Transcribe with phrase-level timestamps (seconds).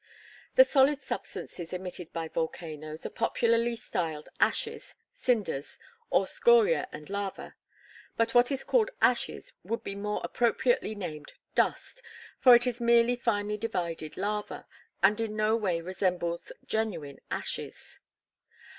[0.55, 5.77] The solid substances emitted by volcanoes are popularly styled ashes, cinders,
[6.09, 7.53] or scoria and lava.
[8.17, 12.01] But what is called ashes would be more appropriately named dust;
[12.39, 14.65] for it is merely finely divided lava,
[15.03, 17.99] and in no way resembles genuine ashes.